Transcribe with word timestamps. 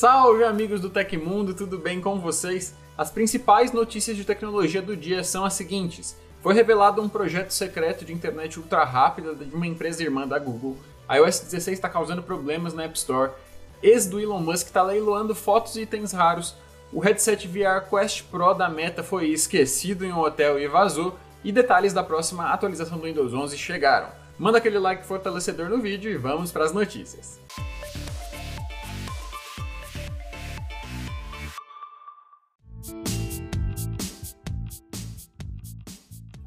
Salve 0.00 0.44
amigos 0.44 0.80
do 0.80 0.88
Tecmundo, 0.88 1.52
tudo 1.52 1.76
bem 1.76 2.00
com 2.00 2.18
vocês? 2.18 2.74
As 2.96 3.10
principais 3.10 3.70
notícias 3.70 4.16
de 4.16 4.24
tecnologia 4.24 4.80
do 4.80 4.96
dia 4.96 5.22
são 5.22 5.44
as 5.44 5.52
seguintes. 5.52 6.16
Foi 6.40 6.54
revelado 6.54 7.02
um 7.02 7.08
projeto 7.08 7.50
secreto 7.50 8.02
de 8.02 8.10
internet 8.10 8.58
ultra 8.58 8.82
rápida 8.82 9.34
de 9.34 9.54
uma 9.54 9.66
empresa 9.66 10.02
irmã 10.02 10.26
da 10.26 10.38
Google. 10.38 10.78
A 11.06 11.16
iOS 11.16 11.40
16 11.40 11.76
está 11.76 11.86
causando 11.86 12.22
problemas 12.22 12.72
na 12.72 12.84
App 12.84 12.96
Store. 12.96 13.32
Ex 13.82 14.06
do 14.06 14.18
Elon 14.18 14.40
Musk 14.40 14.68
está 14.68 14.82
leiloando 14.82 15.34
fotos 15.34 15.76
e 15.76 15.82
itens 15.82 16.12
raros. 16.12 16.56
O 16.90 17.00
headset 17.00 17.46
VR 17.46 17.86
Quest 17.86 18.22
Pro 18.30 18.54
da 18.54 18.70
Meta 18.70 19.02
foi 19.02 19.26
esquecido 19.28 20.06
em 20.06 20.12
um 20.14 20.20
hotel 20.20 20.58
e 20.58 20.66
vazou. 20.66 21.14
E 21.44 21.52
detalhes 21.52 21.92
da 21.92 22.02
próxima 22.02 22.50
atualização 22.50 22.96
do 22.96 23.04
Windows 23.04 23.34
11 23.34 23.58
chegaram. 23.58 24.08
Manda 24.38 24.56
aquele 24.56 24.78
like 24.78 25.04
fortalecedor 25.04 25.68
no 25.68 25.82
vídeo 25.82 26.10
e 26.10 26.16
vamos 26.16 26.50
para 26.50 26.64
as 26.64 26.72
notícias. 26.72 27.38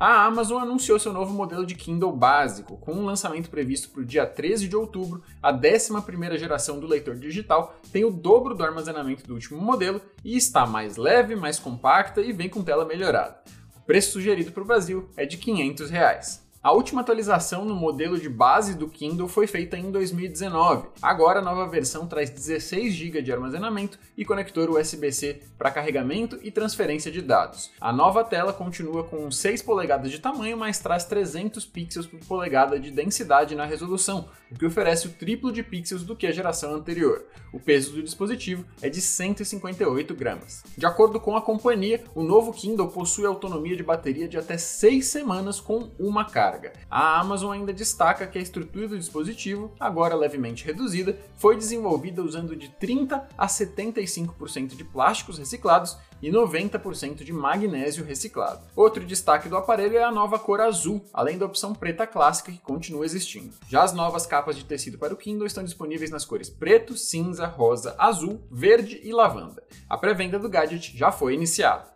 A 0.06 0.26
Amazon 0.26 0.62
anunciou 0.62 1.00
seu 1.00 1.14
novo 1.14 1.34
modelo 1.34 1.66
de 1.66 1.76
Kindle 1.76 2.12
básico, 2.12 2.76
com 2.76 2.92
um 2.92 3.06
lançamento 3.06 3.50
previsto 3.50 3.90
para 3.90 4.02
o 4.02 4.06
dia 4.06 4.26
13 4.26 4.68
de 4.68 4.76
outubro. 4.76 5.24
A 5.42 5.54
11ª 5.54 6.38
geração 6.38 6.78
do 6.78 6.86
leitor 6.86 7.16
digital 7.16 7.74
tem 7.90 8.04
o 8.04 8.12
dobro 8.12 8.54
do 8.54 8.66
armazenamento 8.66 9.26
do 9.26 9.34
último 9.34 9.62
modelo 9.62 10.02
e 10.22 10.36
está 10.36 10.66
mais 10.68 10.98
leve, 10.98 11.38
mais 11.38 11.58
compacta 11.58 12.20
e 12.20 12.34
vem 12.34 12.50
com 12.50 12.62
tela 12.62 12.84
melhorada. 12.84 13.42
O 13.78 13.80
preço 13.86 14.12
sugerido 14.12 14.52
para 14.52 14.64
o 14.64 14.66
Brasil 14.66 15.10
é 15.16 15.26
de 15.26 15.38
500 15.38 15.90
reais. 15.90 16.43
A 16.64 16.72
última 16.72 17.02
atualização 17.02 17.66
no 17.66 17.76
modelo 17.76 18.18
de 18.18 18.30
base 18.30 18.74
do 18.74 18.88
Kindle 18.88 19.28
foi 19.28 19.48
feita 19.48 19.78
em 19.78 19.92
2019. 19.92 20.88
Agora 21.02 21.40
a 21.40 21.44
nova 21.44 21.68
versão 21.68 22.08
traz 22.08 22.30
16 22.30 22.94
GB 22.94 23.22
de 23.22 23.34
armazenamento 23.34 24.00
e 24.18 24.24
conector 24.24 24.70
USB-C 24.70 25.42
para 25.58 25.70
carregamento 25.70 26.40
e 26.42 26.50
transferência 26.50 27.12
de 27.12 27.22
dados. 27.22 27.70
A 27.82 27.92
nova 27.92 28.24
tela 28.24 28.54
continua 28.54 29.04
com 29.04 29.30
6 29.30 29.62
polegadas 29.62 30.10
de 30.10 30.20
tamanho, 30.20 30.56
mas 30.56 30.80
traz 30.80 31.04
300 31.04 31.66
pixels 31.66 32.08
por 32.08 32.22
polegada 32.22 32.80
de 32.80 32.92
densidade 32.92 33.56
na 33.56 33.66
resolução, 33.66 34.30
o 34.50 34.58
que 34.58 34.66
oferece 34.66 35.08
o 35.08 35.12
triplo 35.12 35.52
de 35.52 35.64
pixels 35.64 36.04
do 36.04 36.16
que 36.16 36.28
a 36.28 36.32
geração 36.32 36.74
anterior. 36.74 37.26
O 37.52 37.60
peso 37.60 37.92
do 37.92 38.02
dispositivo 38.02 38.64
é 38.82 38.88
de 38.88 39.02
158 39.02 40.16
gramas. 40.16 40.64
De 40.78 40.86
acordo 40.86 41.20
com 41.20 41.36
a 41.36 41.42
companhia, 41.42 42.02
o 42.16 42.24
novo 42.24 42.54
Kindle 42.54 42.88
possui 42.88 43.26
autonomia 43.26 43.76
de 43.76 43.84
bateria 43.84 44.30
de 44.30 44.38
até 44.38 44.58
6 44.58 45.06
semanas 45.06 45.60
com 45.60 45.92
uma 46.00 46.24
carga 46.24 46.53
carga. 46.54 46.74
A 46.90 47.20
Amazon 47.20 47.52
ainda 47.52 47.74
destaca 47.74 48.28
que 48.28 48.38
a 48.38 48.42
estrutura 48.42 48.88
do 48.88 48.98
dispositivo, 48.98 49.72
agora 49.80 50.16
levemente 50.16 50.66
reduzida, 50.66 51.18
foi 51.38 51.56
desenvolvida 51.56 52.24
usando 52.24 52.56
de 52.56 52.70
30 52.70 53.28
a 53.38 53.48
75% 53.48 54.76
de 54.76 54.84
plásticos 54.84 55.38
reciclados 55.38 55.98
e 56.22 56.32
90% 56.32 57.24
de 57.24 57.34
magnésio 57.34 58.06
reciclado. 58.06 58.66
Outro 58.76 59.04
destaque 59.06 59.50
do 59.50 59.58
aparelho 59.58 59.98
é 59.98 60.04
a 60.04 60.12
nova 60.12 60.40
cor 60.40 60.62
azul, 60.62 61.04
além 61.14 61.38
da 61.38 61.46
opção 61.46 61.74
preta 61.74 62.08
clássica 62.08 62.52
que 62.52 62.60
continua 62.60 63.06
existindo. 63.06 63.54
Já 63.68 63.84
as 63.84 63.94
novas 63.94 64.26
capas 64.26 64.56
de 64.56 64.64
tecido 64.64 64.98
para 64.98 65.14
o 65.14 65.18
Kindle 65.18 65.48
estão 65.48 65.64
disponíveis 65.64 66.12
nas 66.12 66.24
cores 66.24 66.50
preto, 66.50 66.96
cinza, 66.96 67.46
rosa, 67.46 67.96
azul, 67.98 68.42
verde 68.50 69.02
e 69.04 69.12
lavanda. 69.12 69.64
A 69.90 69.98
pré-venda 69.98 70.40
do 70.40 70.50
gadget 70.50 70.98
já 70.98 71.12
foi 71.12 71.34
iniciada. 71.34 71.93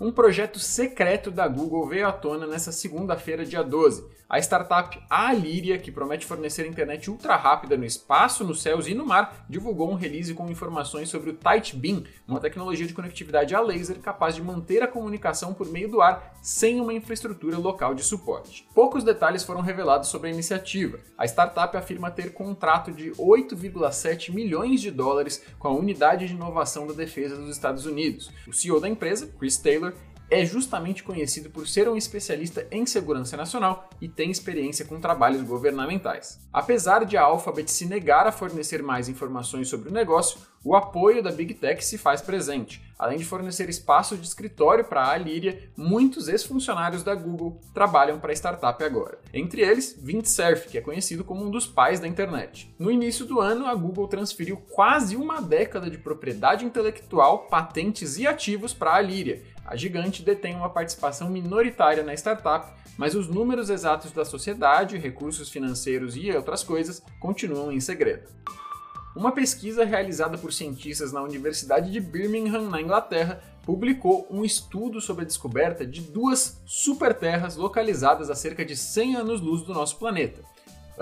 Um 0.00 0.10
projeto 0.10 0.58
secreto 0.58 1.30
da 1.30 1.46
Google 1.46 1.86
veio 1.86 2.08
à 2.08 2.12
tona 2.12 2.46
nessa 2.46 2.72
segunda-feira, 2.72 3.44
dia 3.44 3.62
12. 3.62 4.02
A 4.30 4.38
startup 4.38 4.96
Aliria, 5.10 5.76
que 5.76 5.90
promete 5.90 6.24
fornecer 6.24 6.64
internet 6.64 7.10
ultra 7.10 7.34
rápida 7.34 7.76
no 7.76 7.84
espaço, 7.84 8.44
nos 8.44 8.62
céus 8.62 8.86
e 8.86 8.94
no 8.94 9.04
mar, 9.04 9.44
divulgou 9.48 9.90
um 9.90 9.96
release 9.96 10.32
com 10.34 10.48
informações 10.48 11.08
sobre 11.08 11.30
o 11.30 11.34
Tight 11.34 11.74
Beam, 11.74 12.04
uma 12.28 12.38
tecnologia 12.38 12.86
de 12.86 12.94
conectividade 12.94 13.56
a 13.56 13.60
laser 13.60 13.98
capaz 13.98 14.36
de 14.36 14.42
manter 14.42 14.84
a 14.84 14.86
comunicação 14.86 15.52
por 15.52 15.66
meio 15.66 15.88
do 15.88 16.00
ar 16.00 16.32
sem 16.40 16.80
uma 16.80 16.94
infraestrutura 16.94 17.58
local 17.58 17.92
de 17.92 18.04
suporte. 18.04 18.68
Poucos 18.72 19.02
detalhes 19.02 19.42
foram 19.42 19.62
revelados 19.62 20.08
sobre 20.08 20.28
a 20.28 20.32
iniciativa. 20.32 21.00
A 21.18 21.24
startup 21.24 21.76
afirma 21.76 22.08
ter 22.08 22.32
contrato 22.32 22.92
de 22.92 23.10
8,7 23.10 24.32
milhões 24.32 24.80
de 24.80 24.92
dólares 24.92 25.44
com 25.58 25.66
a 25.66 25.74
Unidade 25.74 26.28
de 26.28 26.34
Inovação 26.34 26.86
da 26.86 26.92
Defesa 26.92 27.34
dos 27.34 27.50
Estados 27.50 27.84
Unidos. 27.84 28.30
O 28.46 28.52
CEO 28.52 28.80
da 28.80 28.88
empresa, 28.88 29.26
Chris 29.40 29.58
Taylor, 29.58 29.92
é 30.30 30.44
justamente 30.46 31.02
conhecido 31.02 31.50
por 31.50 31.66
ser 31.66 31.88
um 31.88 31.96
especialista 31.96 32.66
em 32.70 32.86
segurança 32.86 33.36
nacional 33.36 33.90
e 34.00 34.08
tem 34.08 34.30
experiência 34.30 34.84
com 34.84 35.00
trabalhos 35.00 35.42
governamentais. 35.42 36.38
Apesar 36.52 37.04
de 37.04 37.16
a 37.16 37.22
Alphabet 37.22 37.70
se 37.70 37.84
negar 37.84 38.26
a 38.26 38.32
fornecer 38.32 38.82
mais 38.82 39.08
informações 39.08 39.68
sobre 39.68 39.88
o 39.88 39.92
negócio, 39.92 40.38
o 40.62 40.76
apoio 40.76 41.22
da 41.22 41.32
Big 41.32 41.54
Tech 41.54 41.82
se 41.82 41.96
faz 41.96 42.20
presente. 42.20 42.82
Além 42.98 43.16
de 43.16 43.24
fornecer 43.24 43.70
espaço 43.70 44.14
de 44.14 44.26
escritório 44.26 44.84
para 44.84 45.02
a 45.02 45.12
Aliria, 45.12 45.70
muitos 45.74 46.28
ex-funcionários 46.28 47.02
da 47.02 47.14
Google 47.14 47.58
trabalham 47.72 48.20
para 48.20 48.30
a 48.30 48.34
startup 48.34 48.84
agora. 48.84 49.18
Entre 49.32 49.62
eles, 49.62 49.98
Vint 49.98 50.26
Cerf, 50.26 50.68
que 50.68 50.76
é 50.76 50.82
conhecido 50.82 51.24
como 51.24 51.42
um 51.42 51.50
dos 51.50 51.66
pais 51.66 51.98
da 51.98 52.06
internet. 52.06 52.74
No 52.78 52.90
início 52.90 53.24
do 53.24 53.40
ano, 53.40 53.64
a 53.64 53.74
Google 53.74 54.06
transferiu 54.06 54.58
quase 54.58 55.16
uma 55.16 55.40
década 55.40 55.88
de 55.88 55.96
propriedade 55.96 56.66
intelectual, 56.66 57.46
patentes 57.46 58.18
e 58.18 58.26
ativos 58.26 58.74
para 58.74 58.90
a 58.90 58.96
Aliria, 58.96 59.42
a 59.70 59.76
gigante 59.76 60.24
detém 60.24 60.56
uma 60.56 60.68
participação 60.68 61.30
minoritária 61.30 62.02
na 62.02 62.12
startup, 62.12 62.72
mas 62.98 63.14
os 63.14 63.28
números 63.28 63.70
exatos 63.70 64.10
da 64.10 64.24
sociedade, 64.24 64.98
recursos 64.98 65.48
financeiros 65.48 66.16
e 66.16 66.28
outras 66.32 66.64
coisas 66.64 67.00
continuam 67.20 67.70
em 67.70 67.78
segredo. 67.78 68.28
Uma 69.14 69.30
pesquisa 69.30 69.84
realizada 69.84 70.36
por 70.36 70.52
cientistas 70.52 71.12
na 71.12 71.22
Universidade 71.22 71.92
de 71.92 72.00
Birmingham, 72.00 72.68
na 72.68 72.82
Inglaterra, 72.82 73.40
publicou 73.62 74.26
um 74.28 74.44
estudo 74.44 75.00
sobre 75.00 75.22
a 75.22 75.26
descoberta 75.26 75.86
de 75.86 76.00
duas 76.00 76.60
superterras 76.66 77.54
localizadas 77.54 78.28
a 78.28 78.34
cerca 78.34 78.64
de 78.64 78.76
100 78.76 79.16
anos-luz 79.16 79.62
do 79.62 79.72
nosso 79.72 79.98
planeta. 79.98 80.42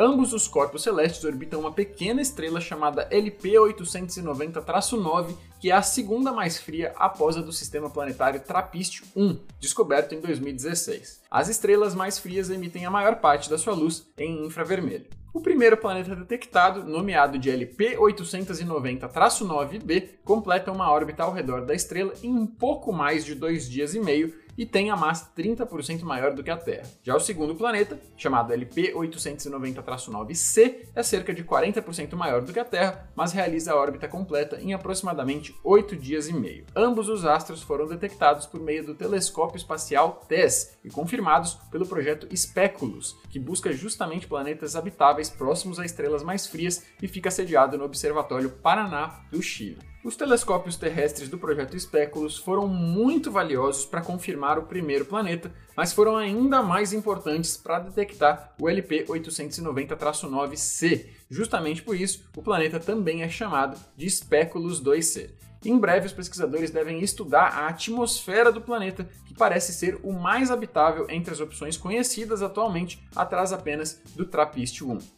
Ambos 0.01 0.33
os 0.33 0.47
corpos 0.47 0.85
celestes 0.85 1.25
orbitam 1.25 1.59
uma 1.59 1.73
pequena 1.73 2.23
estrela 2.23 2.61
chamada 2.61 3.11
LP890-9, 3.11 5.35
que 5.59 5.73
é 5.73 5.75
a 5.75 5.83
segunda 5.83 6.31
mais 6.31 6.57
fria 6.57 6.93
após 6.95 7.37
a 7.37 7.41
do 7.41 7.53
sistema 7.53 7.91
planetário 7.91 8.39
TRAPPIST-1, 8.39 9.41
descoberto 9.59 10.15
em 10.15 10.21
2016. 10.21 11.23
As 11.29 11.49
estrelas 11.49 11.97
mais 11.97 12.17
frias 12.17 12.49
emitem 12.49 12.87
a 12.87 12.93
maior 12.93 13.17
parte 13.17 13.51
da 13.51 13.59
sua 13.59 13.75
luz 13.75 14.07
em 14.17 14.47
infravermelho. 14.47 15.07
O 15.35 15.41
primeiro 15.41 15.77
planeta 15.77 16.15
detectado, 16.15 16.85
nomeado 16.85 17.37
de 17.37 17.51
LP890-9b, 17.51 20.11
completa 20.25 20.71
uma 20.71 20.93
órbita 20.93 21.25
ao 21.25 21.33
redor 21.33 21.67
da 21.67 21.75
estrela 21.75 22.13
em 22.23 22.33
um 22.33 22.47
pouco 22.47 22.93
mais 22.93 23.25
de 23.25 23.35
dois 23.35 23.69
dias 23.69 23.97
e 23.97 24.01
meio 24.01 24.33
e 24.59 24.67
tem 24.67 24.91
a 24.91 24.97
massa 24.97 25.31
30% 25.39 26.03
maior 26.03 26.35
do 26.35 26.43
que 26.43 26.51
a 26.51 26.57
Terra. 26.57 26.91
Já 27.05 27.15
o 27.15 27.21
segundo 27.21 27.55
planeta, 27.55 27.97
chamado 28.17 28.53
LP890-9c, 28.53 30.89
é 30.97 31.03
cerca 31.05 31.33
de 31.33 31.45
40% 31.45 32.17
maior 32.17 32.43
do 32.43 32.53
que 32.53 32.59
a 32.59 32.65
Terra, 32.65 33.09
mas 33.15 33.31
realiza 33.33 33.73
a 33.73 33.77
órbita 33.77 34.09
completa 34.09 34.61
em 34.61 34.75
aproximadamente 34.75 35.55
8 35.63 35.95
dias 35.95 36.29
e 36.29 36.33
meio. 36.33 36.67
Ambos 36.75 37.09
os 37.09 37.25
astros 37.25 37.63
foram 37.63 37.87
detectados 37.87 38.47
por 38.47 38.61
meio 38.61 38.85
do 38.85 38.97
telescópio 38.97 39.59
espacial 39.59 40.25
TESS 40.27 40.77
e 40.85 40.91
confirmados 40.91 41.55
pelo 41.71 41.87
projeto 41.87 42.27
Speculus, 42.37 43.17
que 43.31 43.39
busca 43.39 43.73
justamente 43.73 44.27
planetas 44.27 44.75
habitáveis 44.75 45.31
próximos 45.31 45.79
a 45.79 45.85
estrelas 45.85 46.25
mais 46.25 46.49
frias 46.49 46.85
e 47.01 47.07
fica 47.07 47.31
sediado 47.31 47.79
no 47.79 47.85
Observatório 47.85 48.51
Paraná 48.51 49.21
do 49.31 49.41
Chile. 49.41 49.79
Os 50.05 50.15
telescópios 50.15 50.77
terrestres 50.77 51.29
do 51.29 51.37
projeto 51.37 51.77
Speculus 51.79 52.39
foram 52.39 52.69
muito 52.69 53.33
valiosos 53.33 53.85
para 53.85 54.01
confirmar 54.01 54.57
o 54.57 54.63
primeiro 54.63 55.05
planeta, 55.05 55.53
mas 55.77 55.93
foram 55.93 56.17
ainda 56.17 56.63
mais 56.63 56.93
importantes 56.93 57.57
para 57.57 57.81
detectar 57.81 58.55
o 58.61 58.69
LP 58.69 59.07
890-9c. 59.07 61.07
Justamente 61.29 61.83
por 61.83 61.97
isso, 61.97 62.25
o 62.37 62.43
planeta 62.43 62.79
também 62.79 63.23
é 63.23 63.29
chamado 63.29 63.77
de 63.97 64.09
Speculus 64.09 64.81
2c. 64.81 65.31
Em 65.65 65.77
breve, 65.77 66.07
os 66.07 66.13
pesquisadores 66.13 66.71
devem 66.71 67.01
estudar 67.01 67.49
a 67.49 67.67
atmosfera 67.67 68.53
do 68.53 68.61
planeta, 68.61 69.09
que 69.27 69.35
parece 69.35 69.73
ser 69.73 69.99
o 70.05 70.13
mais 70.13 70.53
habitável 70.53 71.09
entre 71.11 71.33
as 71.33 71.41
opções 71.41 71.77
conhecidas 71.77 72.41
atualmente, 72.41 73.05
atrás 73.17 73.53
apenas 73.53 74.01
do 74.15 74.25
TRAPPIST-1. 74.25 75.18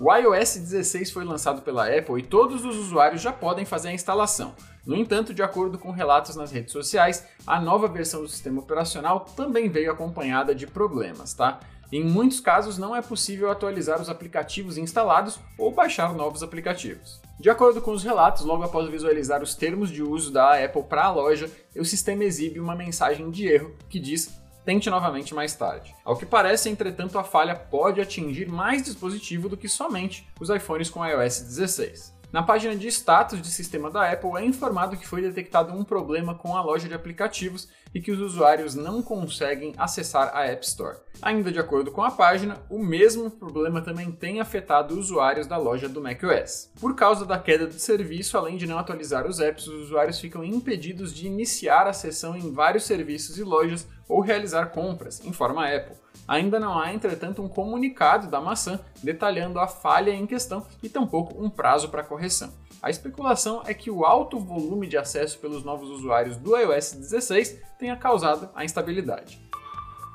O 0.00 0.12
iOS 0.12 0.56
16 0.56 1.12
foi 1.12 1.24
lançado 1.24 1.62
pela 1.62 1.86
Apple 1.86 2.18
e 2.18 2.22
todos 2.22 2.64
os 2.64 2.76
usuários 2.76 3.22
já 3.22 3.32
podem 3.32 3.64
fazer 3.64 3.90
a 3.90 3.92
instalação. 3.92 4.52
No 4.84 4.96
entanto, 4.96 5.32
de 5.32 5.40
acordo 5.40 5.78
com 5.78 5.92
relatos 5.92 6.34
nas 6.34 6.50
redes 6.50 6.72
sociais, 6.72 7.24
a 7.46 7.60
nova 7.60 7.86
versão 7.86 8.20
do 8.20 8.28
sistema 8.28 8.60
operacional 8.60 9.20
também 9.20 9.68
veio 9.68 9.92
acompanhada 9.92 10.52
de 10.52 10.66
problemas, 10.66 11.32
tá? 11.32 11.60
Em 11.92 12.02
muitos 12.02 12.40
casos, 12.40 12.76
não 12.76 12.96
é 12.96 13.00
possível 13.00 13.48
atualizar 13.48 14.02
os 14.02 14.08
aplicativos 14.08 14.76
instalados 14.76 15.38
ou 15.56 15.70
baixar 15.70 16.12
novos 16.12 16.42
aplicativos. 16.42 17.20
De 17.38 17.48
acordo 17.48 17.80
com 17.80 17.92
os 17.92 18.02
relatos, 18.02 18.44
logo 18.44 18.64
após 18.64 18.90
visualizar 18.90 19.44
os 19.44 19.54
termos 19.54 19.90
de 19.90 20.02
uso 20.02 20.32
da 20.32 20.64
Apple 20.64 20.82
para 20.82 21.04
a 21.04 21.12
loja, 21.12 21.48
o 21.76 21.84
sistema 21.84 22.24
exibe 22.24 22.58
uma 22.58 22.74
mensagem 22.74 23.30
de 23.30 23.46
erro 23.46 23.76
que 23.88 24.00
diz 24.00 24.28
tente 24.64 24.88
novamente 24.88 25.34
mais 25.34 25.54
tarde. 25.54 25.94
Ao 26.04 26.16
que 26.16 26.26
parece, 26.26 26.68
entretanto, 26.68 27.18
a 27.18 27.24
falha 27.24 27.54
pode 27.54 28.00
atingir 28.00 28.48
mais 28.48 28.82
dispositivo 28.82 29.48
do 29.48 29.56
que 29.56 29.68
somente 29.68 30.28
os 30.40 30.50
iPhones 30.50 30.90
com 30.90 31.04
iOS 31.04 31.40
16. 31.40 32.14
Na 32.34 32.42
página 32.42 32.74
de 32.74 32.88
status 32.88 33.40
de 33.40 33.46
sistema 33.46 33.88
da 33.88 34.10
Apple 34.10 34.36
é 34.36 34.44
informado 34.44 34.96
que 34.96 35.06
foi 35.06 35.22
detectado 35.22 35.72
um 35.72 35.84
problema 35.84 36.34
com 36.34 36.56
a 36.56 36.62
loja 36.62 36.88
de 36.88 36.94
aplicativos 36.94 37.68
e 37.94 38.00
que 38.00 38.10
os 38.10 38.18
usuários 38.18 38.74
não 38.74 39.00
conseguem 39.00 39.72
acessar 39.78 40.34
a 40.34 40.44
App 40.44 40.66
Store. 40.66 40.98
Ainda 41.22 41.52
de 41.52 41.60
acordo 41.60 41.92
com 41.92 42.02
a 42.02 42.10
página, 42.10 42.60
o 42.68 42.80
mesmo 42.80 43.30
problema 43.30 43.80
também 43.80 44.10
tem 44.10 44.40
afetado 44.40 44.98
usuários 44.98 45.46
da 45.46 45.56
loja 45.56 45.88
do 45.88 46.02
macOS. 46.02 46.72
Por 46.80 46.96
causa 46.96 47.24
da 47.24 47.38
queda 47.38 47.68
do 47.68 47.78
serviço, 47.78 48.36
além 48.36 48.56
de 48.56 48.66
não 48.66 48.80
atualizar 48.80 49.28
os 49.28 49.38
apps, 49.38 49.68
os 49.68 49.84
usuários 49.84 50.18
ficam 50.18 50.42
impedidos 50.42 51.14
de 51.14 51.28
iniciar 51.28 51.86
a 51.86 51.92
sessão 51.92 52.36
em 52.36 52.52
vários 52.52 52.82
serviços 52.82 53.38
e 53.38 53.44
lojas 53.44 53.86
ou 54.08 54.20
realizar 54.20 54.66
compras, 54.66 55.24
informa 55.24 55.66
a 55.66 55.76
Apple. 55.76 55.96
Ainda 56.26 56.58
não 56.58 56.78
há, 56.78 56.92
entretanto, 56.92 57.42
um 57.42 57.48
comunicado 57.48 58.28
da 58.28 58.40
maçã 58.40 58.80
detalhando 59.02 59.58
a 59.58 59.66
falha 59.66 60.10
em 60.10 60.26
questão 60.26 60.66
e 60.82 60.88
tampouco 60.88 61.42
um 61.42 61.50
prazo 61.50 61.88
para 61.90 62.02
correção. 62.02 62.52
A 62.80 62.90
especulação 62.90 63.62
é 63.66 63.74
que 63.74 63.90
o 63.90 64.04
alto 64.04 64.38
volume 64.38 64.86
de 64.86 64.96
acesso 64.96 65.38
pelos 65.38 65.64
novos 65.64 65.88
usuários 65.88 66.36
do 66.36 66.56
iOS 66.56 66.92
16 66.92 67.60
tenha 67.78 67.96
causado 67.96 68.48
a 68.54 68.64
instabilidade. 68.64 69.43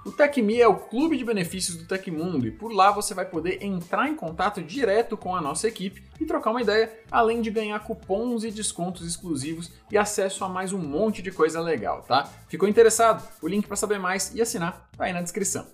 O 0.06 0.12
TecMe 0.12 0.62
é 0.62 0.68
o 0.68 0.75
clube 0.75 1.18
de 1.18 1.25
benefícios 1.25 1.75
do 1.75 1.86
Tecmundo 1.86 2.48
e 2.48 2.51
por 2.51 2.72
lá 2.72 2.90
você 2.90 3.13
vai 3.13 3.25
poder 3.25 3.62
entrar 3.62 4.07
em 4.07 4.16
contato 4.16 4.63
direto 4.63 5.18
com 5.18 5.36
a 5.36 5.42
nossa 5.42 5.68
equipe 5.68 6.01
e 6.19 6.25
trocar 6.25 6.51
uma 6.51 6.62
ideia, 6.62 6.92
além 7.12 7.42
de 7.42 7.51
ganhar 7.51 7.78
cupons 7.81 8.46
e 8.46 8.51
descontos 8.51 9.06
exclusivos 9.06 9.69
e 9.92 9.98
acesso 9.98 10.46
a 10.46 10.50
mais 10.50 10.72
um 10.72 10.80
monte 10.80 11.22
de 11.22 11.31
coisa 11.31 11.60
legal, 11.60 12.01
tá? 12.04 12.30
Ficou 12.48 12.68
interessado? 12.68 13.28
O 13.42 13.48
link 13.48 13.68
para 13.68 13.75
saber 13.75 14.00
mais 14.00 14.34
e 14.34 14.42
assinar 14.42 14.90
tá 14.98 15.04
aí 15.04 15.13
na 15.13 15.22
descrição. 15.22 15.66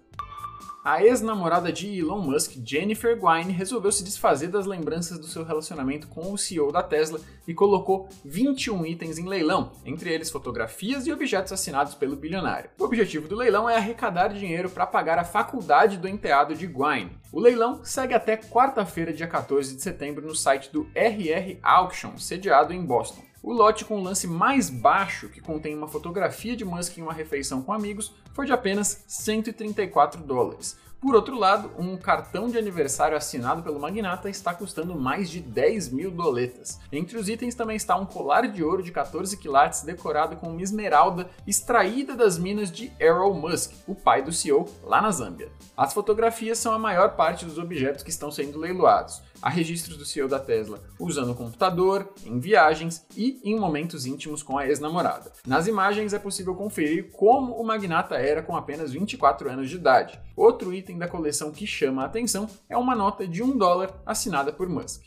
A 0.85 1.03
ex-namorada 1.03 1.73
de 1.73 1.97
Elon 1.97 2.19
Musk, 2.19 2.57
Jennifer 2.63 3.19
Gwynne, 3.19 3.51
resolveu 3.51 3.91
se 3.91 4.03
desfazer 4.03 4.49
das 4.49 4.67
lembranças 4.67 5.17
do 5.17 5.25
seu 5.25 5.43
relacionamento 5.43 6.07
com 6.07 6.31
o 6.31 6.37
CEO 6.37 6.71
da 6.71 6.83
Tesla 6.83 7.19
e 7.47 7.55
colocou 7.55 8.07
21 8.23 8.85
itens 8.85 9.17
em 9.17 9.27
leilão, 9.27 9.71
entre 9.83 10.13
eles 10.13 10.29
fotografias 10.29 11.07
e 11.07 11.11
objetos 11.11 11.51
assinados 11.51 11.95
pelo 11.95 12.15
bilionário. 12.15 12.69
O 12.79 12.83
objetivo 12.83 13.27
do 13.27 13.35
leilão 13.35 13.67
é 13.67 13.75
arrecadar 13.75 14.27
dinheiro 14.27 14.69
para 14.69 14.85
pagar 14.85 15.17
a 15.17 15.23
faculdade 15.23 15.97
do 15.97 16.07
enteado 16.07 16.53
de 16.53 16.67
Gwynne. 16.67 17.17
O 17.31 17.39
leilão 17.39 17.83
segue 17.83 18.13
até 18.13 18.37
quarta-feira, 18.37 19.11
dia 19.11 19.25
14 19.25 19.75
de 19.75 19.81
setembro, 19.81 20.23
no 20.23 20.35
site 20.35 20.71
do 20.71 20.87
RR 20.93 21.57
Auction, 21.63 22.15
sediado 22.19 22.71
em 22.71 22.85
Boston. 22.85 23.23
O 23.45 23.53
lote 23.53 23.85
com 23.85 23.99
o 23.99 24.01
lance 24.01 24.25
mais 24.25 24.71
baixo, 24.71 25.29
que 25.29 25.39
contém 25.39 25.77
uma 25.77 25.87
fotografia 25.87 26.55
de 26.55 26.65
Musk 26.65 26.97
em 26.97 27.03
uma 27.03 27.13
refeição 27.13 27.61
com 27.61 27.71
amigos, 27.71 28.11
foi 28.33 28.47
de 28.47 28.51
apenas 28.51 29.03
134 29.07 30.23
dólares. 30.23 30.75
Por 30.99 31.13
outro 31.13 31.37
lado, 31.37 31.69
um 31.77 31.95
cartão 31.95 32.49
de 32.49 32.57
aniversário 32.57 33.15
assinado 33.15 33.61
pelo 33.61 33.79
magnata 33.79 34.27
está 34.27 34.51
custando 34.51 34.95
mais 34.95 35.29
de 35.29 35.39
10 35.39 35.89
mil 35.89 36.09
doletas. 36.09 36.79
Entre 36.91 37.15
os 37.15 37.29
itens 37.29 37.53
também 37.53 37.75
está 37.75 37.95
um 37.95 38.07
colar 38.07 38.47
de 38.47 38.63
ouro 38.63 38.81
de 38.81 38.91
14 38.91 39.37
quilates 39.37 39.83
decorado 39.83 40.37
com 40.37 40.49
uma 40.49 40.63
esmeralda 40.63 41.29
extraída 41.45 42.15
das 42.15 42.39
minas 42.39 42.71
de 42.71 42.91
Errol 42.99 43.35
Musk, 43.35 43.73
o 43.85 43.93
pai 43.93 44.23
do 44.23 44.33
CEO, 44.33 44.67
lá 44.83 44.99
na 44.99 45.11
Zâmbia. 45.11 45.51
As 45.77 45.93
fotografias 45.93 46.57
são 46.57 46.73
a 46.73 46.79
maior 46.79 47.15
parte 47.15 47.45
dos 47.45 47.59
objetos 47.59 48.01
que 48.01 48.09
estão 48.09 48.31
sendo 48.31 48.57
leiloados. 48.57 49.21
Há 49.45 49.49
registros 49.49 49.95
do 49.95 50.05
CEO 50.05 50.27
da 50.27 50.39
Tesla 50.39 50.81
usando 50.99 51.31
o 51.31 51.35
computador, 51.35 52.11
em 52.25 52.39
viagens 52.39 53.05
e 53.15 53.39
em 53.43 53.55
momentos 53.59 54.07
íntimos 54.07 54.41
com 54.41 54.57
a 54.57 54.65
ex-namorada. 54.65 55.31
Nas 55.45 55.67
imagens 55.67 56.13
é 56.13 56.17
possível 56.17 56.55
conferir 56.55 57.11
como 57.11 57.53
o 57.53 57.63
magnata 57.63 58.15
era 58.15 58.41
com 58.41 58.55
apenas 58.55 58.91
24 58.91 59.47
anos 59.51 59.69
de 59.69 59.75
idade. 59.75 60.19
Outro 60.35 60.73
item 60.73 60.97
da 60.97 61.07
coleção 61.07 61.51
que 61.51 61.67
chama 61.67 62.01
a 62.01 62.05
atenção 62.05 62.49
é 62.67 62.75
uma 62.75 62.95
nota 62.95 63.27
de 63.27 63.43
um 63.43 63.55
dólar 63.55 63.93
assinada 64.03 64.51
por 64.51 64.67
Musk. 64.67 65.03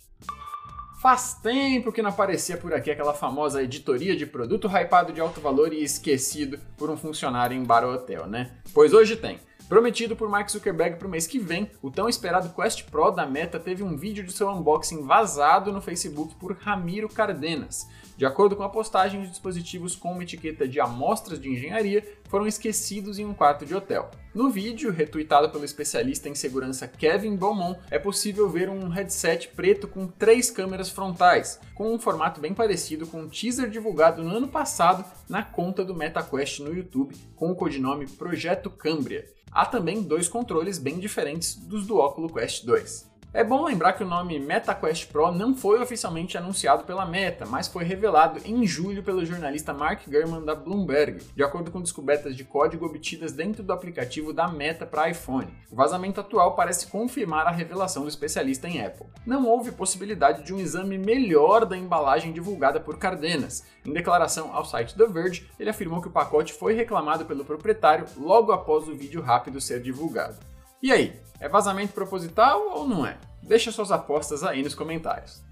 Faz 1.02 1.34
tempo 1.42 1.90
que 1.90 2.00
não 2.00 2.10
aparecia 2.10 2.56
por 2.56 2.72
aqui 2.72 2.92
aquela 2.92 3.14
famosa 3.14 3.60
editoria 3.60 4.14
de 4.14 4.24
produto 4.24 4.68
hypado 4.68 5.12
de 5.12 5.20
alto 5.20 5.40
valor 5.40 5.72
e 5.72 5.82
esquecido 5.82 6.60
por 6.76 6.88
um 6.90 6.96
funcionário 6.96 7.56
em 7.56 7.64
bar 7.64 7.82
ou 7.82 7.92
hotel, 7.92 8.28
né? 8.28 8.52
Pois 8.72 8.92
hoje 8.92 9.16
tem. 9.16 9.40
Prometido 9.68 10.16
por 10.16 10.30
Mark 10.30 10.48
Zuckerberg 10.48 10.96
para 10.96 11.06
o 11.06 11.10
mês 11.10 11.26
que 11.26 11.38
vem, 11.38 11.70
o 11.82 11.90
tão 11.90 12.08
esperado 12.08 12.54
Quest 12.54 12.84
Pro 12.84 13.10
da 13.10 13.26
Meta 13.26 13.60
teve 13.60 13.82
um 13.82 13.98
vídeo 13.98 14.24
de 14.24 14.32
seu 14.32 14.48
unboxing 14.48 15.02
vazado 15.04 15.70
no 15.70 15.82
Facebook 15.82 16.34
por 16.36 16.56
Ramiro 16.56 17.06
Cardenas. 17.06 17.86
De 18.16 18.24
acordo 18.24 18.56
com 18.56 18.62
a 18.62 18.70
postagem, 18.70 19.20
os 19.20 19.28
dispositivos 19.28 19.94
com 19.94 20.12
uma 20.12 20.22
etiqueta 20.22 20.66
de 20.66 20.80
amostras 20.80 21.38
de 21.38 21.50
engenharia 21.50 22.02
foram 22.30 22.46
esquecidos 22.46 23.18
em 23.18 23.26
um 23.26 23.34
quarto 23.34 23.66
de 23.66 23.74
hotel. 23.74 24.10
No 24.34 24.48
vídeo, 24.48 24.90
retuitado 24.90 25.50
pelo 25.50 25.66
especialista 25.66 26.30
em 26.30 26.34
segurança 26.34 26.88
Kevin 26.88 27.36
Beaumont, 27.36 27.78
é 27.90 27.98
possível 27.98 28.48
ver 28.48 28.70
um 28.70 28.88
headset 28.88 29.48
preto 29.48 29.86
com 29.86 30.08
três 30.08 30.50
câmeras 30.50 30.88
frontais, 30.88 31.60
com 31.74 31.92
um 31.94 31.98
formato 31.98 32.40
bem 32.40 32.54
parecido 32.54 33.06
com 33.06 33.20
um 33.20 33.28
teaser 33.28 33.68
divulgado 33.68 34.22
no 34.24 34.34
ano 34.34 34.48
passado 34.48 35.04
na 35.28 35.42
conta 35.42 35.84
do 35.84 35.94
MetaQuest 35.94 36.60
no 36.60 36.74
YouTube, 36.74 37.14
com 37.36 37.50
o 37.50 37.54
codinome 37.54 38.06
Projeto 38.06 38.70
Cambria. 38.70 39.37
Há 39.50 39.64
também 39.66 40.02
dois 40.02 40.28
controles 40.28 40.78
bem 40.78 40.98
diferentes 40.98 41.54
dos 41.54 41.86
do 41.86 41.98
Oculus 41.98 42.32
Quest 42.32 42.64
2. 42.64 43.07
É 43.30 43.44
bom 43.44 43.62
lembrar 43.62 43.92
que 43.92 44.02
o 44.02 44.06
nome 44.06 44.40
MetaQuest 44.40 45.08
Pro 45.08 45.30
não 45.30 45.54
foi 45.54 45.82
oficialmente 45.82 46.38
anunciado 46.38 46.84
pela 46.84 47.04
Meta, 47.04 47.44
mas 47.44 47.68
foi 47.68 47.84
revelado 47.84 48.40
em 48.42 48.66
julho 48.66 49.02
pelo 49.02 49.24
jornalista 49.24 49.74
Mark 49.74 50.00
Gurman 50.08 50.42
da 50.42 50.54
Bloomberg, 50.54 51.22
de 51.36 51.44
acordo 51.44 51.70
com 51.70 51.82
descobertas 51.82 52.34
de 52.34 52.42
código 52.42 52.86
obtidas 52.86 53.32
dentro 53.32 53.62
do 53.62 53.70
aplicativo 53.70 54.32
da 54.32 54.48
Meta 54.48 54.86
para 54.86 55.10
iPhone. 55.10 55.52
O 55.70 55.76
vazamento 55.76 56.18
atual 56.22 56.56
parece 56.56 56.86
confirmar 56.86 57.46
a 57.46 57.50
revelação 57.50 58.04
do 58.04 58.08
especialista 58.08 58.66
em 58.66 58.80
Apple. 58.80 59.06
Não 59.26 59.46
houve 59.46 59.72
possibilidade 59.72 60.42
de 60.42 60.54
um 60.54 60.58
exame 60.58 60.96
melhor 60.96 61.66
da 61.66 61.76
embalagem 61.76 62.32
divulgada 62.32 62.80
por 62.80 62.98
Cardenas. 62.98 63.62
Em 63.84 63.92
declaração 63.92 64.56
ao 64.56 64.64
site 64.64 64.96
The 64.96 65.06
Verge, 65.06 65.50
ele 65.60 65.68
afirmou 65.68 66.00
que 66.00 66.08
o 66.08 66.12
pacote 66.12 66.54
foi 66.54 66.72
reclamado 66.72 67.26
pelo 67.26 67.44
proprietário 67.44 68.06
logo 68.16 68.52
após 68.52 68.88
o 68.88 68.96
vídeo 68.96 69.20
rápido 69.20 69.60
ser 69.60 69.82
divulgado. 69.82 70.38
E 70.80 70.92
aí, 70.92 71.20
é 71.40 71.48
vazamento 71.48 71.92
proposital 71.92 72.70
ou 72.70 72.86
não 72.86 73.04
é? 73.04 73.18
Deixa 73.42 73.72
suas 73.72 73.90
apostas 73.90 74.44
aí 74.44 74.62
nos 74.62 74.76
comentários. 74.76 75.42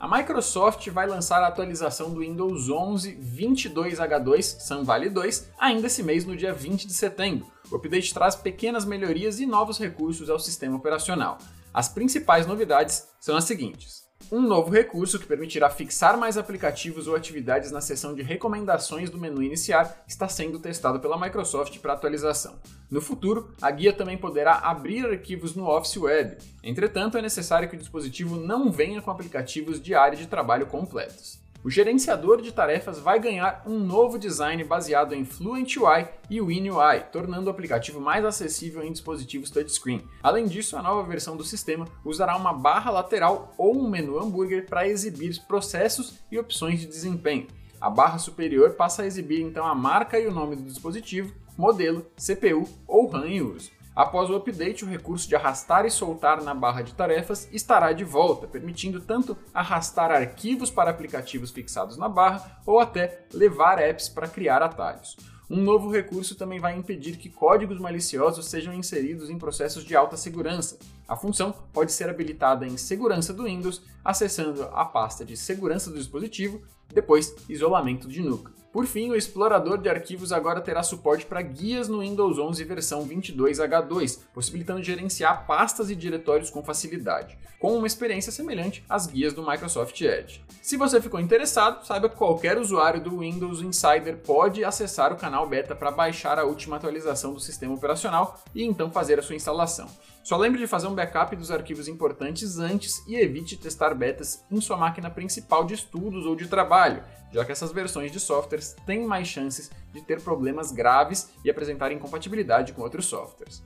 A 0.00 0.08
Microsoft 0.08 0.88
vai 0.88 1.06
lançar 1.06 1.40
a 1.44 1.46
atualização 1.46 2.10
do 2.10 2.20
Windows 2.20 2.68
11 2.68 3.14
22H2 3.14 4.42
Sun 4.60 4.82
Valley 4.82 5.10
2 5.10 5.52
ainda 5.56 5.86
esse 5.86 6.02
mês 6.02 6.24
no 6.24 6.36
dia 6.36 6.52
20 6.52 6.88
de 6.88 6.92
setembro. 6.92 7.46
O 7.70 7.76
update 7.76 8.12
traz 8.12 8.34
pequenas 8.34 8.84
melhorias 8.84 9.38
e 9.38 9.46
novos 9.46 9.78
recursos 9.78 10.28
ao 10.28 10.40
sistema 10.40 10.76
operacional. 10.76 11.38
As 11.72 11.88
principais 11.88 12.44
novidades 12.44 13.06
são 13.20 13.36
as 13.36 13.44
seguintes: 13.44 14.02
um 14.30 14.40
novo 14.40 14.70
recurso 14.70 15.18
que 15.18 15.26
permitirá 15.26 15.68
fixar 15.68 16.16
mais 16.16 16.38
aplicativos 16.38 17.08
ou 17.08 17.16
atividades 17.16 17.72
na 17.72 17.80
seção 17.80 18.14
de 18.14 18.22
recomendações 18.22 19.10
do 19.10 19.18
menu 19.18 19.42
iniciar 19.42 20.04
está 20.06 20.28
sendo 20.28 20.58
testado 20.58 21.00
pela 21.00 21.18
Microsoft 21.18 21.78
para 21.80 21.94
atualização. 21.94 22.54
No 22.90 23.00
futuro, 23.00 23.50
a 23.60 23.70
guia 23.70 23.92
também 23.92 24.16
poderá 24.16 24.58
abrir 24.58 25.06
arquivos 25.06 25.54
no 25.54 25.66
Office 25.66 25.96
Web. 25.96 26.36
Entretanto, 26.62 27.18
é 27.18 27.22
necessário 27.22 27.68
que 27.68 27.76
o 27.76 27.78
dispositivo 27.78 28.36
não 28.36 28.70
venha 28.70 29.02
com 29.02 29.10
aplicativos 29.10 29.80
de 29.80 29.94
área 29.94 30.16
de 30.16 30.26
trabalho 30.26 30.66
completos. 30.66 31.41
O 31.64 31.70
gerenciador 31.70 32.42
de 32.42 32.50
tarefas 32.50 32.98
vai 32.98 33.20
ganhar 33.20 33.62
um 33.64 33.78
novo 33.78 34.18
design 34.18 34.64
baseado 34.64 35.14
em 35.14 35.24
Fluent 35.24 35.76
UI 35.76 36.08
e 36.28 36.40
WinUI, 36.40 37.04
tornando 37.12 37.46
o 37.46 37.50
aplicativo 37.50 38.00
mais 38.00 38.24
acessível 38.24 38.82
em 38.82 38.90
dispositivos 38.90 39.48
touchscreen. 39.48 40.02
Além 40.20 40.46
disso, 40.46 40.76
a 40.76 40.82
nova 40.82 41.08
versão 41.08 41.36
do 41.36 41.44
sistema 41.44 41.86
usará 42.04 42.36
uma 42.36 42.52
barra 42.52 42.90
lateral 42.90 43.54
ou 43.56 43.80
um 43.80 43.88
menu 43.88 44.18
hambúrguer 44.18 44.66
para 44.66 44.88
exibir 44.88 45.40
processos 45.46 46.18
e 46.32 46.36
opções 46.36 46.80
de 46.80 46.86
desempenho. 46.86 47.46
A 47.80 47.88
barra 47.88 48.18
superior 48.18 48.72
passa 48.72 49.02
a 49.02 49.06
exibir 49.06 49.40
então 49.40 49.64
a 49.64 49.74
marca 49.74 50.18
e 50.18 50.26
o 50.26 50.32
nome 50.32 50.56
do 50.56 50.64
dispositivo, 50.64 51.32
modelo, 51.56 52.04
CPU 52.16 52.68
ou 52.88 53.06
RAM 53.06 53.28
em 53.28 53.40
uso. 53.40 53.70
Após 53.94 54.30
o 54.30 54.36
update, 54.36 54.84
o 54.84 54.88
recurso 54.88 55.28
de 55.28 55.36
arrastar 55.36 55.84
e 55.84 55.90
soltar 55.90 56.42
na 56.42 56.54
barra 56.54 56.80
de 56.80 56.94
tarefas 56.94 57.46
estará 57.52 57.92
de 57.92 58.04
volta, 58.04 58.46
permitindo 58.46 59.00
tanto 59.00 59.36
arrastar 59.52 60.10
arquivos 60.10 60.70
para 60.70 60.90
aplicativos 60.90 61.50
fixados 61.50 61.98
na 61.98 62.08
barra 62.08 62.60
ou 62.64 62.80
até 62.80 63.26
levar 63.32 63.78
apps 63.78 64.08
para 64.08 64.28
criar 64.28 64.62
atalhos. 64.62 65.16
Um 65.50 65.60
novo 65.60 65.90
recurso 65.90 66.34
também 66.34 66.58
vai 66.58 66.74
impedir 66.74 67.18
que 67.18 67.28
códigos 67.28 67.78
maliciosos 67.78 68.46
sejam 68.46 68.72
inseridos 68.72 69.28
em 69.28 69.36
processos 69.36 69.84
de 69.84 69.94
alta 69.94 70.16
segurança. 70.16 70.78
A 71.06 71.14
função 71.14 71.54
pode 71.74 71.92
ser 71.92 72.08
habilitada 72.08 72.66
em 72.66 72.78
Segurança 72.78 73.34
do 73.34 73.44
Windows, 73.44 73.82
acessando 74.02 74.62
a 74.72 74.86
pasta 74.86 75.26
de 75.26 75.36
Segurança 75.36 75.90
do 75.90 75.98
dispositivo, 75.98 76.62
depois 76.88 77.34
Isolamento 77.50 78.08
de 78.08 78.22
núcleo. 78.22 78.61
Por 78.72 78.86
fim, 78.86 79.10
o 79.10 79.14
explorador 79.14 79.76
de 79.76 79.90
arquivos 79.90 80.32
agora 80.32 80.58
terá 80.58 80.82
suporte 80.82 81.26
para 81.26 81.42
guias 81.42 81.88
no 81.88 82.00
Windows 82.00 82.38
11 82.38 82.64
versão 82.64 83.06
22H2, 83.06 84.20
possibilitando 84.32 84.82
gerenciar 84.82 85.46
pastas 85.46 85.90
e 85.90 85.94
diretórios 85.94 86.48
com 86.48 86.64
facilidade, 86.64 87.36
com 87.60 87.76
uma 87.76 87.86
experiência 87.86 88.32
semelhante 88.32 88.82
às 88.88 89.06
guias 89.06 89.34
do 89.34 89.46
Microsoft 89.46 90.00
Edge. 90.00 90.42
Se 90.62 90.78
você 90.78 91.02
ficou 91.02 91.20
interessado, 91.20 91.84
saiba 91.84 92.08
que 92.08 92.16
qualquer 92.16 92.56
usuário 92.56 93.02
do 93.02 93.18
Windows 93.18 93.60
Insider 93.60 94.16
pode 94.16 94.64
acessar 94.64 95.12
o 95.12 95.16
canal 95.16 95.46
beta 95.46 95.76
para 95.76 95.90
baixar 95.90 96.38
a 96.38 96.44
última 96.44 96.76
atualização 96.76 97.34
do 97.34 97.40
sistema 97.40 97.74
operacional 97.74 98.40
e 98.54 98.64
então 98.64 98.90
fazer 98.90 99.18
a 99.18 99.22
sua 99.22 99.36
instalação. 99.36 99.86
Só 100.22 100.36
lembre 100.36 100.60
de 100.60 100.68
fazer 100.68 100.86
um 100.86 100.94
backup 100.94 101.34
dos 101.34 101.50
arquivos 101.50 101.88
importantes 101.88 102.58
antes 102.58 103.04
e 103.08 103.16
evite 103.16 103.56
testar 103.56 103.92
betas 103.92 104.44
em 104.50 104.60
sua 104.60 104.76
máquina 104.76 105.10
principal 105.10 105.64
de 105.64 105.74
estudos 105.74 106.24
ou 106.24 106.36
de 106.36 106.46
trabalho, 106.46 107.02
já 107.32 107.44
que 107.44 107.50
essas 107.50 107.72
versões 107.72 108.12
de 108.12 108.20
softwares 108.62 108.76
têm 108.86 109.04
mais 109.04 109.26
chances 109.28 109.70
de 109.92 110.00
ter 110.00 110.20
problemas 110.20 110.70
graves 110.70 111.30
e 111.44 111.50
apresentar 111.50 111.92
incompatibilidade 111.92 112.72
com 112.72 112.82
outros 112.82 113.06
softwares. 113.06 113.62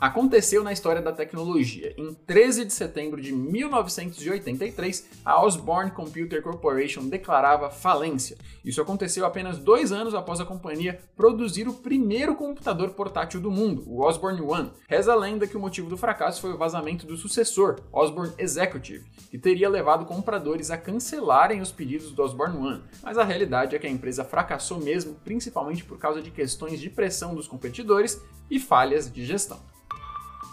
Aconteceu 0.00 0.62
na 0.62 0.72
história 0.72 1.02
da 1.02 1.10
tecnologia. 1.10 1.92
Em 1.96 2.14
13 2.14 2.64
de 2.66 2.72
setembro 2.72 3.20
de 3.20 3.32
1983, 3.32 5.08
a 5.24 5.44
Osborne 5.44 5.90
Computer 5.90 6.40
Corporation 6.40 7.08
declarava 7.08 7.68
falência. 7.68 8.38
Isso 8.64 8.80
aconteceu 8.80 9.26
apenas 9.26 9.58
dois 9.58 9.90
anos 9.90 10.14
após 10.14 10.40
a 10.40 10.44
companhia 10.44 11.00
produzir 11.16 11.66
o 11.66 11.72
primeiro 11.72 12.36
computador 12.36 12.90
portátil 12.90 13.40
do 13.40 13.50
mundo, 13.50 13.82
o 13.88 14.00
Osborne 14.00 14.40
One. 14.40 14.70
Reza 14.88 15.12
a 15.12 15.16
lenda 15.16 15.48
que 15.48 15.56
o 15.56 15.60
motivo 15.60 15.90
do 15.90 15.96
fracasso 15.96 16.40
foi 16.40 16.52
o 16.52 16.58
vazamento 16.58 17.04
do 17.04 17.16
sucessor, 17.16 17.80
Osborne 17.90 18.34
Executive, 18.38 19.04
que 19.32 19.36
teria 19.36 19.68
levado 19.68 20.04
compradores 20.04 20.70
a 20.70 20.78
cancelarem 20.78 21.60
os 21.60 21.72
pedidos 21.72 22.12
do 22.12 22.22
Osborne 22.22 22.56
One. 22.56 22.84
Mas 23.02 23.18
a 23.18 23.24
realidade 23.24 23.74
é 23.74 23.78
que 23.80 23.86
a 23.88 23.90
empresa 23.90 24.22
fracassou 24.22 24.78
mesmo, 24.78 25.16
principalmente 25.24 25.82
por 25.82 25.98
causa 25.98 26.22
de 26.22 26.30
questões 26.30 26.78
de 26.78 26.88
pressão 26.88 27.34
dos 27.34 27.48
competidores 27.48 28.22
e 28.48 28.60
falhas 28.60 29.12
de 29.12 29.24
gestão. 29.24 29.58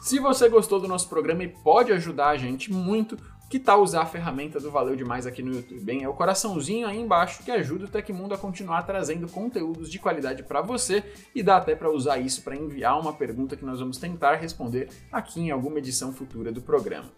Se 0.05 0.19
você 0.19 0.47
gostou 0.47 0.79
do 0.79 0.87
nosso 0.87 1.09
programa 1.09 1.43
e 1.43 1.47
pode 1.47 1.91
ajudar 1.91 2.27
a 2.27 2.37
gente 2.37 2.71
muito, 2.71 3.17
que 3.49 3.57
tal 3.57 3.81
usar 3.81 4.03
a 4.03 4.05
ferramenta 4.05 4.59
do 4.59 4.69
Valeu 4.69 4.95
Demais 4.95 5.25
aqui 5.25 5.41
no 5.41 5.55
YouTube? 5.55 5.79
Bem, 5.79 6.03
é 6.03 6.07
o 6.07 6.13
coraçãozinho 6.13 6.85
aí 6.85 6.99
embaixo 6.99 7.41
que 7.41 7.49
ajuda 7.49 7.85
o 7.85 7.87
Tecmundo 7.87 8.35
a 8.35 8.37
continuar 8.37 8.83
trazendo 8.83 9.27
conteúdos 9.27 9.89
de 9.89 9.97
qualidade 9.97 10.43
para 10.43 10.61
você 10.61 11.03
e 11.33 11.41
dá 11.41 11.57
até 11.57 11.75
para 11.75 11.89
usar 11.89 12.19
isso 12.19 12.43
para 12.43 12.55
enviar 12.55 12.99
uma 12.99 13.13
pergunta 13.13 13.57
que 13.57 13.65
nós 13.65 13.79
vamos 13.79 13.97
tentar 13.97 14.35
responder 14.35 14.89
aqui 15.11 15.41
em 15.41 15.49
alguma 15.49 15.79
edição 15.79 16.13
futura 16.13 16.51
do 16.51 16.61
programa. 16.61 17.11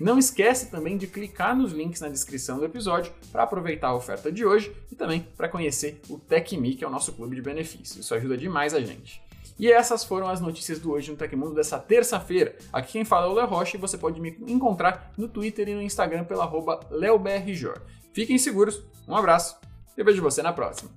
Não 0.00 0.18
esquece 0.18 0.70
também 0.70 0.96
de 0.96 1.06
clicar 1.06 1.54
nos 1.54 1.72
links 1.72 2.00
na 2.00 2.08
descrição 2.08 2.56
do 2.56 2.64
episódio 2.64 3.12
para 3.30 3.42
aproveitar 3.42 3.88
a 3.88 3.94
oferta 3.94 4.32
de 4.32 4.46
hoje 4.46 4.74
e 4.90 4.96
também 4.96 5.28
para 5.36 5.46
conhecer 5.46 6.00
o 6.08 6.18
TecMe, 6.18 6.74
que 6.74 6.84
é 6.84 6.88
o 6.88 6.90
nosso 6.90 7.12
clube 7.12 7.36
de 7.36 7.42
benefícios. 7.42 7.98
Isso 7.98 8.14
ajuda 8.14 8.34
demais 8.38 8.72
a 8.72 8.80
gente. 8.80 9.20
E 9.58 9.70
essas 9.70 10.04
foram 10.04 10.28
as 10.28 10.40
notícias 10.40 10.78
do 10.78 10.92
Hoje 10.92 11.10
no 11.10 11.16
Tecmundo 11.16 11.54
dessa 11.54 11.78
terça-feira. 11.78 12.56
Aqui 12.72 12.92
quem 12.92 13.04
fala 13.04 13.26
é 13.26 13.28
o 13.28 13.32
Léo 13.32 13.46
Rocha 13.46 13.76
e 13.76 13.80
você 13.80 13.98
pode 13.98 14.20
me 14.20 14.36
encontrar 14.46 15.12
no 15.16 15.28
Twitter 15.28 15.68
e 15.68 15.74
no 15.74 15.82
Instagram 15.82 16.24
pela 16.24 16.44
arroba 16.44 16.80
LeoBRJor. 16.90 17.80
Fiquem 18.12 18.38
seguros, 18.38 18.82
um 19.06 19.14
abraço 19.14 19.58
e 19.96 20.02
vejo 20.02 20.22
você 20.22 20.42
na 20.42 20.52
próxima. 20.52 20.90